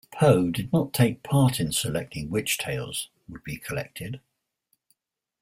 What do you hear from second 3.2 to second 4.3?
would be collected.